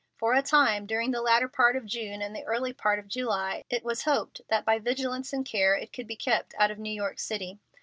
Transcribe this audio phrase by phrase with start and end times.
[0.17, 3.63] For a time, during the latter part of June and the early part of July,
[3.69, 6.89] it was hoped that by vigilance and care it could be kept out of New
[6.91, 7.59] York City.